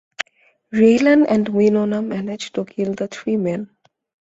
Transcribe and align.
Raylan 0.73 1.27
and 1.29 1.47
Winona 1.49 2.01
manage 2.01 2.53
to 2.53 2.65
kill 2.65 2.95
the 2.95 3.07
three 3.07 3.37
men. 3.37 3.69